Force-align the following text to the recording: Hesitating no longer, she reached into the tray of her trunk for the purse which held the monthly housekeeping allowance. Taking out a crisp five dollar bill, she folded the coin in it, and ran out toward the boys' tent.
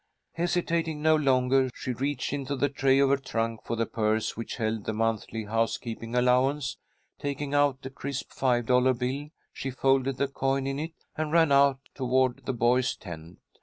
Hesitating 0.33 1.03
no 1.03 1.15
longer, 1.15 1.69
she 1.75 1.93
reached 1.93 2.33
into 2.33 2.55
the 2.55 2.69
tray 2.69 2.97
of 2.97 3.11
her 3.11 3.17
trunk 3.17 3.59
for 3.63 3.75
the 3.75 3.85
purse 3.85 4.35
which 4.35 4.55
held 4.55 4.85
the 4.85 4.93
monthly 4.93 5.43
housekeeping 5.43 6.15
allowance. 6.15 6.77
Taking 7.19 7.53
out 7.53 7.85
a 7.85 7.91
crisp 7.91 8.31
five 8.31 8.65
dollar 8.65 8.95
bill, 8.95 9.27
she 9.53 9.69
folded 9.69 10.17
the 10.17 10.27
coin 10.27 10.65
in 10.65 10.79
it, 10.79 10.93
and 11.15 11.31
ran 11.31 11.51
out 11.51 11.81
toward 11.93 12.47
the 12.47 12.53
boys' 12.53 12.95
tent. 12.95 13.37